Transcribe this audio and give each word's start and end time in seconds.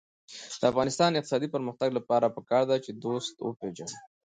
د 0.59 0.61
افغانستان 0.71 1.07
د 1.11 1.15
اقتصادي 1.19 1.47
پرمختګ 1.55 1.89
لپاره 1.97 2.33
پکار 2.37 2.63
ده 2.69 2.75
چې 2.85 2.91
دوست 3.05 3.35
وپېژنو. 3.41 3.95